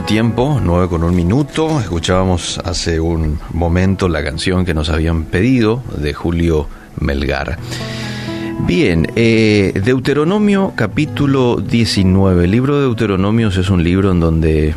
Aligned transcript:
tiempo, 0.00 0.58
9 0.62 0.88
con 0.88 1.04
un 1.04 1.14
minuto. 1.14 1.78
Escuchábamos 1.78 2.58
hace 2.64 2.98
un 2.98 3.38
momento 3.52 4.08
la 4.08 4.24
canción 4.24 4.64
que 4.64 4.72
nos 4.72 4.88
habían 4.88 5.24
pedido 5.24 5.82
de 5.98 6.14
Julio 6.14 6.66
Melgar. 6.98 7.58
Bien, 8.66 9.12
eh, 9.16 9.78
Deuteronomio 9.84 10.72
capítulo 10.74 11.56
19. 11.56 12.44
El 12.44 12.50
libro 12.50 12.76
de 12.76 12.82
Deuteronomios 12.82 13.58
es 13.58 13.68
un 13.68 13.84
libro 13.84 14.10
en 14.12 14.20
donde 14.20 14.74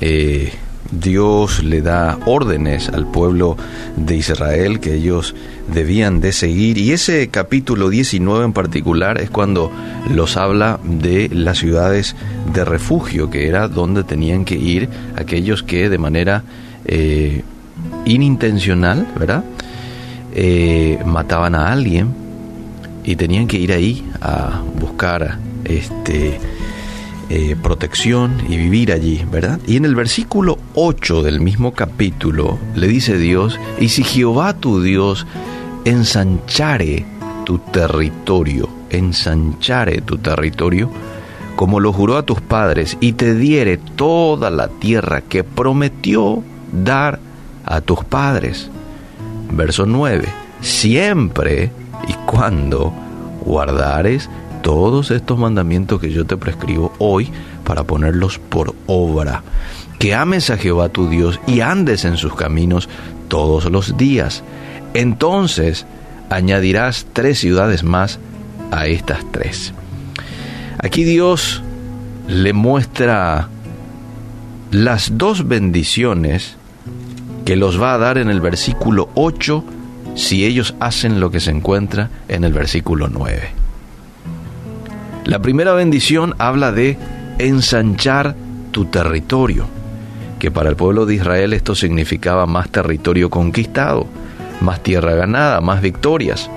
eh, 0.00 0.52
Dios 0.92 1.64
le 1.64 1.80
da 1.80 2.18
órdenes 2.26 2.88
al 2.90 3.06
pueblo 3.06 3.56
de 3.96 4.16
Israel 4.16 4.78
que 4.78 4.94
ellos 4.94 5.34
debían 5.72 6.20
de 6.20 6.32
seguir 6.32 6.76
y 6.76 6.92
ese 6.92 7.28
capítulo 7.28 7.88
19 7.88 8.44
en 8.44 8.52
particular 8.52 9.20
es 9.20 9.30
cuando 9.30 9.72
los 10.10 10.36
habla 10.36 10.78
de 10.84 11.30
las 11.32 11.58
ciudades 11.58 12.14
de 12.52 12.64
refugio, 12.64 13.30
que 13.30 13.48
era 13.48 13.68
donde 13.68 14.04
tenían 14.04 14.44
que 14.44 14.56
ir 14.56 14.88
aquellos 15.16 15.62
que 15.62 15.88
de 15.88 15.98
manera 15.98 16.44
eh, 16.84 17.42
inintencional, 18.04 19.06
¿verdad? 19.18 19.44
Eh, 20.34 20.98
mataban 21.06 21.54
a 21.54 21.72
alguien 21.72 22.08
y 23.04 23.16
tenían 23.16 23.46
que 23.46 23.58
ir 23.58 23.72
ahí 23.72 24.04
a 24.20 24.60
buscar 24.78 25.38
este 25.64 26.38
eh, 27.28 27.56
protección 27.60 28.42
y 28.48 28.56
vivir 28.56 28.92
allí, 28.92 29.24
¿verdad? 29.30 29.58
Y 29.66 29.76
en 29.76 29.84
el 29.84 29.94
versículo 29.94 30.58
8 30.74 31.22
del 31.22 31.40
mismo 31.40 31.72
capítulo 31.72 32.58
le 32.74 32.88
dice 32.88 33.16
Dios, 33.16 33.58
y 33.80 33.88
si 33.88 34.04
Jehová 34.04 34.54
tu 34.54 34.82
Dios 34.82 35.26
ensanchare 35.84 37.06
tu 37.44 37.58
territorio, 37.58 38.68
ensanchare 38.90 40.00
tu 40.02 40.18
territorio, 40.18 40.90
como 41.56 41.80
lo 41.80 41.92
juró 41.92 42.16
a 42.16 42.24
tus 42.24 42.40
padres, 42.40 42.96
y 43.00 43.12
te 43.12 43.34
diere 43.34 43.78
toda 43.78 44.50
la 44.50 44.68
tierra 44.68 45.22
que 45.22 45.44
prometió 45.44 46.42
dar 46.72 47.18
a 47.64 47.80
tus 47.80 48.04
padres. 48.04 48.70
Verso 49.50 49.86
9, 49.86 50.26
siempre 50.60 51.70
y 52.08 52.12
cuando 52.26 52.92
guardares 53.44 54.28
todos 54.62 55.10
estos 55.10 55.38
mandamientos 55.38 56.00
que 56.00 56.10
yo 56.10 56.24
te 56.24 56.36
prescribo 56.36 56.92
hoy 56.98 57.30
para 57.64 57.84
ponerlos 57.84 58.38
por 58.38 58.74
obra. 58.86 59.42
Que 59.98 60.14
ames 60.14 60.50
a 60.50 60.56
Jehová 60.56 60.88
tu 60.88 61.08
Dios 61.08 61.38
y 61.46 61.60
andes 61.60 62.04
en 62.04 62.16
sus 62.16 62.34
caminos 62.34 62.88
todos 63.28 63.70
los 63.70 63.96
días. 63.96 64.42
Entonces 64.94 65.86
añadirás 66.30 67.06
tres 67.12 67.38
ciudades 67.38 67.84
más 67.84 68.18
a 68.70 68.86
estas 68.86 69.24
tres. 69.30 69.74
Aquí 70.78 71.04
Dios 71.04 71.62
le 72.26 72.52
muestra 72.52 73.48
las 74.70 75.18
dos 75.18 75.46
bendiciones 75.46 76.56
que 77.44 77.56
los 77.56 77.80
va 77.80 77.94
a 77.94 77.98
dar 77.98 78.18
en 78.18 78.30
el 78.30 78.40
versículo 78.40 79.10
8 79.14 79.64
si 80.14 80.44
ellos 80.44 80.74
hacen 80.80 81.20
lo 81.20 81.30
que 81.30 81.40
se 81.40 81.50
encuentra 81.50 82.10
en 82.28 82.44
el 82.44 82.52
versículo 82.52 83.08
9. 83.08 83.61
La 85.24 85.38
primera 85.38 85.72
bendición 85.72 86.34
habla 86.38 86.72
de 86.72 86.98
ensanchar 87.38 88.34
tu 88.72 88.86
territorio, 88.86 89.66
que 90.40 90.50
para 90.50 90.68
el 90.68 90.76
pueblo 90.76 91.06
de 91.06 91.14
Israel 91.14 91.52
esto 91.52 91.76
significaba 91.76 92.46
más 92.46 92.68
territorio 92.70 93.30
conquistado, 93.30 94.06
más 94.60 94.82
tierra 94.82 95.14
ganada, 95.14 95.60
más 95.60 95.80
victorias. 95.80 96.50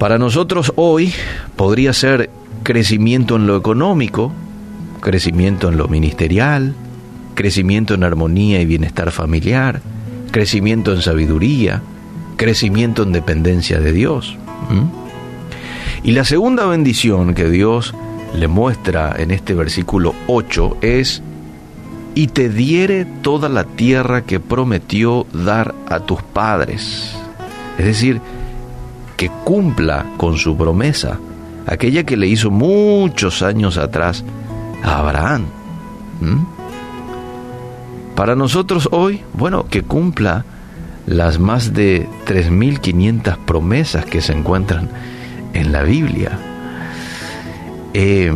Para 0.00 0.18
nosotros 0.18 0.72
hoy 0.76 1.12
podría 1.54 1.92
ser 1.92 2.30
crecimiento 2.64 3.36
en 3.36 3.46
lo 3.46 3.56
económico, 3.56 4.32
crecimiento 5.00 5.68
en 5.68 5.76
lo 5.76 5.86
ministerial, 5.86 6.74
crecimiento 7.34 7.94
en 7.94 8.02
armonía 8.02 8.60
y 8.60 8.66
bienestar 8.66 9.12
familiar, 9.12 9.80
crecimiento 10.32 10.92
en 10.92 11.02
sabiduría, 11.02 11.82
crecimiento 12.36 13.04
en 13.04 13.12
dependencia 13.12 13.78
de 13.78 13.92
Dios. 13.92 14.36
Y 16.02 16.12
la 16.12 16.24
segunda 16.24 16.66
bendición 16.66 17.34
que 17.34 17.50
Dios 17.50 17.94
le 18.34 18.48
muestra 18.48 19.14
en 19.18 19.30
este 19.30 19.54
versículo 19.54 20.14
8 20.28 20.78
es, 20.80 21.22
y 22.14 22.28
te 22.28 22.48
diere 22.48 23.04
toda 23.04 23.48
la 23.48 23.64
tierra 23.64 24.22
que 24.22 24.40
prometió 24.40 25.26
dar 25.32 25.74
a 25.88 26.00
tus 26.00 26.22
padres. 26.22 27.14
Es 27.78 27.84
decir, 27.84 28.20
que 29.16 29.28
cumpla 29.44 30.06
con 30.16 30.38
su 30.38 30.56
promesa, 30.56 31.18
aquella 31.66 32.04
que 32.04 32.16
le 32.16 32.28
hizo 32.28 32.50
muchos 32.50 33.42
años 33.42 33.76
atrás 33.76 34.24
a 34.82 34.98
Abraham. 35.00 35.44
¿Mm? 36.20 36.60
Para 38.14 38.36
nosotros 38.36 38.88
hoy, 38.90 39.20
bueno, 39.34 39.66
que 39.68 39.82
cumpla 39.82 40.46
las 41.06 41.38
más 41.38 41.74
de 41.74 42.08
3.500 42.26 43.36
promesas 43.44 44.06
que 44.06 44.22
se 44.22 44.32
encuentran 44.32 44.88
en 45.54 45.72
la 45.72 45.82
Biblia. 45.82 46.38
Eh, 47.94 48.32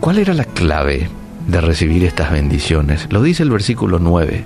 ¿Cuál 0.00 0.18
era 0.18 0.34
la 0.34 0.44
clave 0.44 1.08
de 1.46 1.60
recibir 1.60 2.04
estas 2.04 2.32
bendiciones? 2.32 3.06
Lo 3.10 3.22
dice 3.22 3.42
el 3.44 3.50
versículo 3.50 3.98
9. 3.98 4.44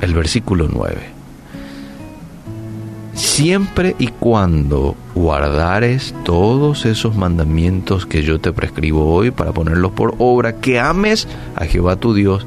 El 0.00 0.14
versículo 0.14 0.68
9. 0.72 0.96
Siempre 3.12 3.94
y 3.98 4.08
cuando 4.08 4.96
guardares 5.14 6.14
todos 6.24 6.86
esos 6.86 7.16
mandamientos 7.16 8.06
que 8.06 8.22
yo 8.22 8.40
te 8.40 8.52
prescribo 8.52 9.12
hoy 9.12 9.30
para 9.30 9.52
ponerlos 9.52 9.92
por 9.92 10.14
obra, 10.18 10.60
que 10.60 10.80
ames 10.80 11.28
a 11.54 11.64
Jehová 11.66 11.96
tu 11.96 12.14
Dios 12.14 12.46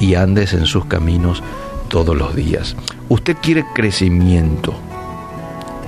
y 0.00 0.14
andes 0.14 0.52
en 0.52 0.66
sus 0.66 0.84
caminos 0.84 1.42
todos 1.88 2.16
los 2.16 2.34
días. 2.34 2.76
Usted 3.08 3.36
quiere 3.40 3.64
crecimiento, 3.74 4.74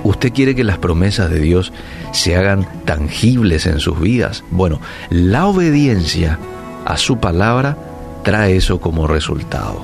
¿Usted 0.03 0.33
quiere 0.33 0.55
que 0.55 0.63
las 0.63 0.77
promesas 0.77 1.29
de 1.29 1.39
Dios 1.39 1.73
se 2.11 2.35
hagan 2.35 2.67
tangibles 2.85 3.65
en 3.65 3.79
sus 3.79 3.99
vidas? 3.99 4.43
Bueno, 4.51 4.79
la 5.09 5.47
obediencia 5.47 6.39
a 6.85 6.97
su 6.97 7.19
palabra 7.19 7.77
trae 8.23 8.55
eso 8.57 8.79
como 8.79 9.07
resultado. 9.07 9.81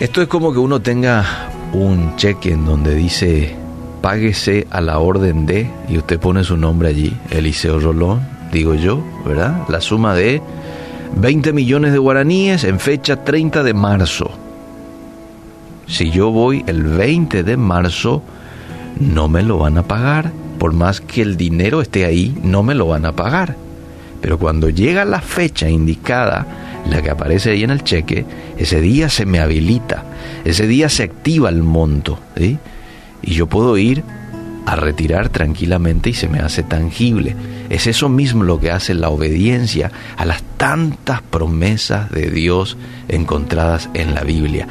Esto 0.00 0.22
es 0.22 0.28
como 0.28 0.52
que 0.52 0.58
uno 0.58 0.80
tenga 0.80 1.24
un 1.72 2.16
cheque 2.16 2.52
en 2.52 2.64
donde 2.64 2.94
dice 2.94 3.56
páguese 4.00 4.66
a 4.70 4.80
la 4.80 4.98
orden 4.98 5.44
de, 5.46 5.68
y 5.88 5.98
usted 5.98 6.20
pone 6.20 6.44
su 6.44 6.56
nombre 6.56 6.88
allí, 6.88 7.16
Eliseo 7.30 7.80
Rolón, 7.80 8.20
digo 8.52 8.74
yo, 8.74 9.02
¿verdad? 9.26 9.64
La 9.68 9.80
suma 9.80 10.14
de 10.14 10.40
20 11.16 11.52
millones 11.52 11.92
de 11.92 11.98
guaraníes 11.98 12.64
en 12.64 12.78
fecha 12.78 13.24
30 13.24 13.62
de 13.62 13.74
marzo. 13.74 14.30
Si 15.88 16.10
yo 16.10 16.30
voy 16.30 16.64
el 16.66 16.84
20 16.84 17.42
de 17.42 17.56
marzo, 17.56 18.22
no 19.00 19.28
me 19.28 19.42
lo 19.42 19.58
van 19.58 19.78
a 19.78 19.82
pagar. 19.82 20.32
Por 20.58 20.72
más 20.72 21.00
que 21.00 21.22
el 21.22 21.36
dinero 21.36 21.80
esté 21.80 22.04
ahí, 22.04 22.36
no 22.42 22.62
me 22.62 22.74
lo 22.74 22.88
van 22.88 23.06
a 23.06 23.16
pagar. 23.16 23.56
Pero 24.20 24.38
cuando 24.38 24.68
llega 24.68 25.04
la 25.04 25.20
fecha 25.20 25.68
indicada, 25.68 26.46
la 26.90 27.00
que 27.02 27.10
aparece 27.10 27.50
ahí 27.50 27.64
en 27.64 27.70
el 27.70 27.84
cheque, 27.84 28.26
ese 28.56 28.80
día 28.80 29.08
se 29.08 29.24
me 29.24 29.40
habilita, 29.40 30.04
ese 30.44 30.66
día 30.66 30.88
se 30.88 31.04
activa 31.04 31.48
el 31.48 31.62
monto, 31.62 32.18
y 32.36 33.34
yo 33.34 33.46
puedo 33.46 33.78
ir 33.78 34.02
a 34.66 34.76
retirar 34.76 35.28
tranquilamente 35.28 36.10
y 36.10 36.14
se 36.14 36.28
me 36.28 36.40
hace 36.40 36.62
tangible. 36.62 37.34
Es 37.70 37.86
eso 37.86 38.08
mismo 38.08 38.44
lo 38.44 38.60
que 38.60 38.70
hace 38.70 38.94
la 38.94 39.08
obediencia 39.08 39.90
a 40.16 40.24
las 40.24 40.42
tantas 40.56 41.22
promesas 41.22 42.10
de 42.10 42.30
Dios 42.30 42.76
encontradas 43.08 43.88
en 43.94 44.14
la 44.14 44.24
Biblia. 44.24 44.66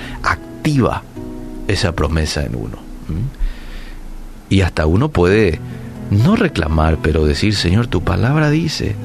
Esa 1.67 1.93
promesa 1.93 2.43
en 2.43 2.55
uno. 2.55 2.77
Y 4.49 4.61
hasta 4.61 4.85
uno 4.85 5.09
puede 5.09 5.59
no 6.11 6.35
reclamar, 6.35 6.99
pero 7.01 7.25
decir, 7.25 7.55
Señor, 7.55 7.87
tu 7.87 8.01
palabra 8.01 8.49
dice, 8.49 8.95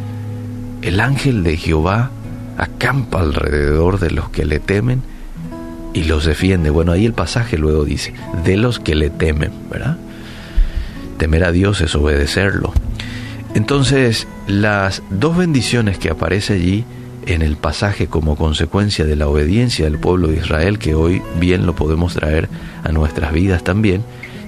el 0.83 1.01
ángel 1.01 1.43
de 1.43 1.57
Jehová 1.57 2.11
acampa 2.59 3.21
alrededor 3.21 3.99
de 3.99 4.11
los 4.11 4.29
que 4.31 4.45
le 4.45 4.61
temen 4.61 5.03
y 5.95 6.05
los 6.05 6.25
defiende. 6.25 6.71
Bueno, 6.71 6.93
ahí 6.93 7.05
el 7.05 7.13
pasaje 7.13 7.59
luego 7.59 7.85
dice, 7.85 8.15
de 8.45 8.57
los 8.57 8.79
que 8.79 8.95
le 8.95 9.11
temen, 9.11 9.53
¿verdad? 9.71 9.97
Temer 11.19 11.45
a 11.45 11.53
Dios 11.53 11.81
es 11.81 11.95
obedecerlo. 11.95 12.73
Entonces, 13.55 14.27
las 14.47 15.03
dos 15.11 15.37
bendiciones 15.37 15.99
que 15.99 16.11
aparece 16.11 16.55
allí 16.55 16.85
en 17.27 17.43
el 17.43 17.57
pasaje 17.57 18.07
como 18.07 18.37
consecuencia 18.37 19.05
de 19.05 19.17
la 19.17 19.29
obediencia 19.29 19.85
del 19.85 19.99
pueblo 19.99 20.29
de 20.29 20.39
Israel, 20.39 20.79
que 20.79 20.95
hoy 20.95 21.23
bien 21.39 21.67
lo 21.67 21.75
podemos 21.75 22.15
traer 22.15 22.49
a 22.85 22.93
nuestras 22.93 23.33
vidas 23.33 23.65
también, 23.65 24.03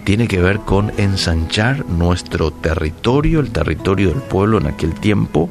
tiene 0.05 0.29
que 0.29 0.41
ver 0.41 0.61
con 0.61 0.93
ensanchar 0.99 1.87
nuestro 1.87 2.50
territorio, 2.50 3.41
el 3.41 3.50
territorio 3.50 4.11
del 4.11 4.21
pueblo 4.23 4.59
en 4.59 4.67
aquel 4.67 4.94
tiempo, 4.94 5.49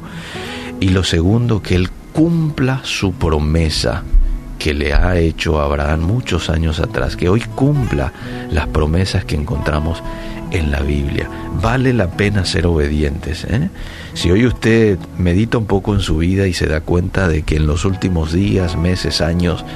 y 0.80 0.90
lo 0.90 1.04
segundo, 1.04 1.62
que 1.62 1.74
Él 1.74 1.90
cumpla 2.12 2.80
su 2.84 3.12
promesa, 3.12 4.04
que 4.64 4.72
le 4.72 4.94
ha 4.94 5.18
hecho 5.18 5.60
Abraham 5.60 6.00
muchos 6.00 6.48
años 6.48 6.80
atrás, 6.80 7.16
que 7.16 7.28
hoy 7.28 7.42
cumpla 7.42 8.14
las 8.50 8.66
promesas 8.66 9.26
que 9.26 9.36
encontramos 9.36 10.02
en 10.52 10.70
la 10.70 10.80
Biblia. 10.80 11.28
Vale 11.60 11.92
la 11.92 12.12
pena 12.12 12.46
ser 12.46 12.66
obedientes. 12.66 13.44
¿eh? 13.44 13.68
Si 14.14 14.30
hoy 14.30 14.46
usted 14.46 14.98
medita 15.18 15.58
un 15.58 15.66
poco 15.66 15.92
en 15.92 16.00
su 16.00 16.16
vida 16.16 16.46
y 16.46 16.54
se 16.54 16.66
da 16.66 16.80
cuenta 16.80 17.28
de 17.28 17.42
que 17.42 17.56
en 17.56 17.66
los 17.66 17.84
últimos 17.84 18.32
días, 18.32 18.78
meses, 18.78 19.20
años, 19.20 19.66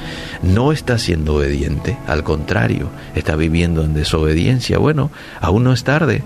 no 0.41 0.71
está 0.71 0.97
siendo 0.97 1.35
obediente, 1.35 1.95
al 2.07 2.23
contrario, 2.23 2.89
está 3.13 3.35
viviendo 3.35 3.83
en 3.83 3.93
desobediencia, 3.93 4.79
bueno, 4.79 5.11
aún 5.39 5.65
no 5.65 5.71
es 5.71 5.83
tarde, 5.83 6.23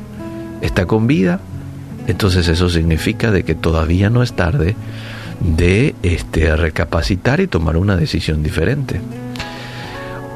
está 0.62 0.86
con 0.86 1.06
vida, 1.06 1.42
entonces 2.08 2.48
eso 2.48 2.70
significa 2.70 3.30
de 3.30 3.44
que 3.44 3.56
todavía 3.56 4.10
no 4.10 4.24
es 4.24 4.32
tarde 4.32 4.78
de 5.40 5.96
este, 6.04 6.56
recapacitar 6.56 7.40
y 7.40 7.48
tomar 7.48 7.78
una 7.78 7.96
decisión 7.96 8.44
diferente. 8.44 9.02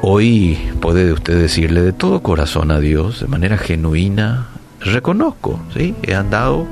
Hoy 0.02 0.58
puede 0.80 1.12
usted 1.12 1.38
decirle 1.40 1.82
de 1.82 1.92
todo 1.92 2.22
corazón 2.22 2.70
a 2.70 2.78
Dios, 2.78 3.20
de 3.20 3.26
manera 3.26 3.58
genuina, 3.58 4.46
reconozco, 4.80 5.60
¿sí? 5.74 5.94
He 6.02 6.14
andado 6.14 6.66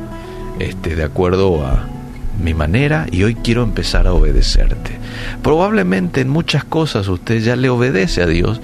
este, 0.58 0.94
de 0.94 1.04
acuerdo 1.04 1.66
a 1.66 1.86
mi 2.42 2.54
manera 2.54 3.06
y 3.10 3.24
hoy 3.24 3.34
quiero 3.34 3.62
empezar 3.62 4.06
a 4.06 4.12
obedecerte. 4.12 4.98
Probablemente 5.42 6.20
en 6.20 6.28
muchas 6.28 6.64
cosas 6.64 7.08
usted 7.08 7.40
ya 7.40 7.56
le 7.56 7.68
obedece 7.68 8.22
a 8.22 8.26
Dios, 8.26 8.60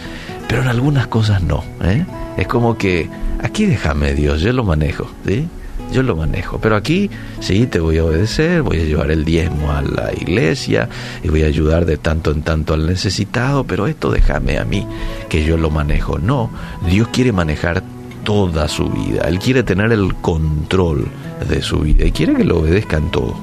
pero 0.48 0.62
en 0.62 0.68
algunas 0.68 1.06
cosas 1.06 1.42
no. 1.42 1.64
¿eh? 1.82 2.04
Es 2.36 2.46
como 2.46 2.76
que 2.76 3.08
aquí 3.42 3.66
déjame 3.66 4.14
Dios, 4.14 4.40
yo 4.42 4.52
lo 4.52 4.64
manejo, 4.64 5.10
¿sí? 5.26 5.48
Yo 5.92 6.02
lo 6.02 6.16
manejo. 6.16 6.58
Pero 6.58 6.76
aquí 6.76 7.10
sí 7.40 7.66
te 7.66 7.80
voy 7.80 7.98
a 7.98 8.04
obedecer, 8.04 8.62
voy 8.62 8.80
a 8.80 8.84
llevar 8.84 9.10
el 9.10 9.24
diezmo 9.24 9.70
a 9.70 9.82
la 9.82 10.12
iglesia 10.12 10.88
y 11.22 11.28
voy 11.28 11.42
a 11.42 11.46
ayudar 11.46 11.84
de 11.84 11.96
tanto 11.96 12.30
en 12.30 12.42
tanto 12.42 12.74
al 12.74 12.86
necesitado, 12.86 13.64
pero 13.64 13.86
esto 13.86 14.10
déjame 14.10 14.58
a 14.58 14.64
mí, 14.64 14.86
que 15.28 15.44
yo 15.44 15.56
lo 15.56 15.70
manejo. 15.70 16.18
No, 16.18 16.50
Dios 16.88 17.08
quiere 17.08 17.32
manejar 17.32 17.82
toda 18.24 18.68
su 18.68 18.88
vida, 18.88 19.22
Él 19.28 19.38
quiere 19.38 19.62
tener 19.62 19.92
el 19.92 20.14
control 20.16 21.08
de 21.48 21.60
su 21.62 21.80
vida 21.80 22.06
y 22.06 22.12
quiere 22.12 22.34
que 22.34 22.44
lo 22.44 22.60
obedezcan 22.60 23.10
todo. 23.10 23.36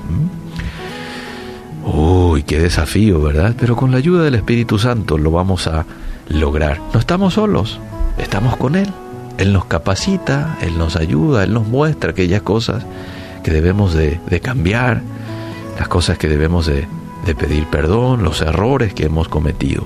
Uy, 1.86 2.44
qué 2.44 2.60
desafío, 2.60 3.22
¿verdad? 3.22 3.56
Pero 3.60 3.76
con 3.76 3.92
la 3.92 3.98
ayuda 3.98 4.24
del 4.24 4.36
Espíritu 4.36 4.78
Santo 4.78 5.18
lo 5.18 5.32
vamos 5.32 5.68
a 5.68 5.86
lograr. 6.30 6.80
No 6.94 7.00
estamos 7.00 7.34
solos, 7.34 7.80
estamos 8.18 8.58
con 8.58 8.76
Él. 8.76 8.90
Él 9.40 9.54
nos 9.54 9.66
capacita, 9.66 10.58
Él 10.62 10.78
nos 10.78 10.98
ayuda, 10.98 11.46
Él 11.46 11.54
nos 11.54 11.66
muestra 11.66 12.12
aquellas 12.12 12.42
cosas 12.42 12.84
que 13.42 13.52
debemos 13.52 13.94
de, 13.94 14.20
cambiar, 14.44 15.02
las 15.80 15.88
cosas 15.88 16.18
que 16.18 16.28
debemos 16.28 16.66
de, 16.66 16.88
pedir 17.36 17.66
perdón, 17.68 18.22
los 18.22 18.42
errores 18.42 18.94
que 18.94 19.06
hemos 19.06 19.30
cometido. 19.30 19.86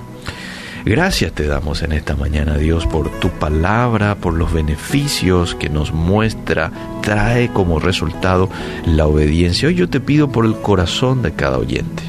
Gracias 0.85 1.33
te 1.33 1.45
damos 1.45 1.83
en 1.83 1.91
esta 1.91 2.15
mañana, 2.15 2.57
Dios, 2.57 2.87
por 2.87 3.11
tu 3.19 3.29
palabra, 3.29 4.15
por 4.15 4.33
los 4.33 4.51
beneficios 4.51 5.53
que 5.53 5.69
nos 5.69 5.93
muestra, 5.93 6.71
trae 7.03 7.49
como 7.53 7.79
resultado 7.79 8.49
la 8.87 9.05
obediencia. 9.05 9.67
Hoy 9.67 9.75
yo 9.75 9.87
te 9.87 9.99
pido 9.99 10.31
por 10.31 10.45
el 10.45 10.55
corazón 10.55 11.21
de 11.21 11.33
cada 11.33 11.59
oyente. 11.59 12.01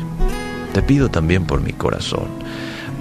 Te 0.73 0.81
pido 0.81 1.11
también 1.11 1.44
por 1.44 1.61
mi 1.61 1.75
corazón. 1.75 2.25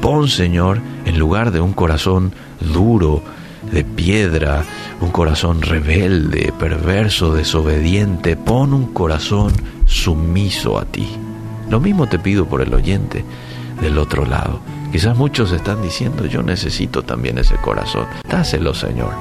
Pon, 0.01 0.27
Señor, 0.27 0.81
en 1.05 1.17
lugar 1.17 1.51
de 1.51 1.61
un 1.61 1.71
corazón 1.71 2.33
duro, 2.59 3.23
de 3.71 3.83
piedra, 3.83 4.63
un 5.01 5.11
corazón 5.11 5.61
rebelde, 5.61 6.53
perverso, 6.57 7.33
desobediente, 7.33 8.35
pon 8.35 8.73
un 8.73 8.93
corazón 8.93 9.53
sumiso 9.85 10.77
a 10.77 10.85
ti. 10.85 11.07
Lo 11.69 11.79
mismo 11.79 12.07
te 12.07 12.19
pido 12.19 12.45
por 12.45 12.61
el 12.61 12.73
oyente 12.73 13.23
del 13.81 13.97
otro 13.97 14.25
lado. 14.25 14.59
Quizás 14.91 15.17
muchos 15.17 15.51
están 15.51 15.81
diciendo, 15.81 16.25
yo 16.27 16.43
necesito 16.43 17.01
también 17.01 17.39
ese 17.39 17.55
corazón. 17.55 18.05
Dáselo, 18.29 18.73
Señor. 18.73 19.13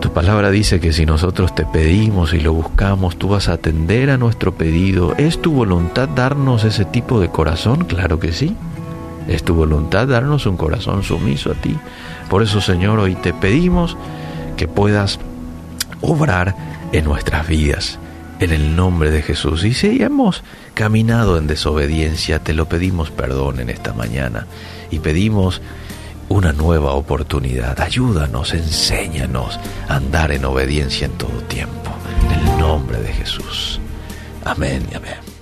Tu 0.00 0.12
palabra 0.12 0.50
dice 0.50 0.80
que 0.80 0.92
si 0.92 1.06
nosotros 1.06 1.54
te 1.54 1.64
pedimos 1.64 2.34
y 2.34 2.40
lo 2.40 2.52
buscamos, 2.52 3.16
tú 3.16 3.28
vas 3.28 3.48
a 3.48 3.54
atender 3.54 4.10
a 4.10 4.18
nuestro 4.18 4.52
pedido. 4.54 5.14
¿Es 5.16 5.40
tu 5.40 5.52
voluntad 5.52 6.08
darnos 6.08 6.64
ese 6.64 6.84
tipo 6.84 7.20
de 7.20 7.28
corazón? 7.28 7.84
Claro 7.84 8.18
que 8.18 8.32
sí. 8.32 8.56
Es 9.28 9.42
tu 9.42 9.54
voluntad 9.54 10.08
darnos 10.08 10.46
un 10.46 10.56
corazón 10.56 11.02
sumiso 11.02 11.52
a 11.52 11.54
ti. 11.54 11.76
Por 12.28 12.42
eso, 12.42 12.60
Señor, 12.60 12.98
hoy 12.98 13.14
te 13.14 13.32
pedimos 13.32 13.96
que 14.56 14.68
puedas 14.68 15.18
obrar 16.00 16.54
en 16.92 17.04
nuestras 17.04 17.46
vidas, 17.48 17.98
en 18.40 18.52
el 18.52 18.76
nombre 18.76 19.10
de 19.10 19.22
Jesús. 19.22 19.64
Y 19.64 19.74
si 19.74 20.02
hemos 20.02 20.42
caminado 20.74 21.38
en 21.38 21.46
desobediencia, 21.46 22.38
te 22.38 22.52
lo 22.52 22.68
pedimos 22.68 23.10
perdón 23.10 23.60
en 23.60 23.70
esta 23.70 23.92
mañana 23.92 24.46
y 24.90 24.98
pedimos 24.98 25.60
una 26.28 26.52
nueva 26.52 26.92
oportunidad. 26.92 27.80
Ayúdanos, 27.80 28.54
enséñanos 28.54 29.58
a 29.88 29.96
andar 29.96 30.32
en 30.32 30.44
obediencia 30.44 31.06
en 31.06 31.12
todo 31.12 31.40
tiempo. 31.48 31.90
En 32.24 32.48
el 32.48 32.58
nombre 32.58 33.00
de 33.00 33.12
Jesús. 33.12 33.80
Amén 34.44 34.86
y 34.90 34.96
amén. 34.96 35.33